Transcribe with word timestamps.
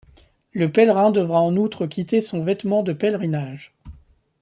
Le 0.53 0.71
pèlerin 0.71 1.11
devra 1.11 1.43
en 1.43 1.55
outre 1.55 1.85
quitter 1.85 2.21
son 2.21 2.43
vêtement 2.43 2.81
de 2.81 2.91
pèlerinage. 2.91 3.71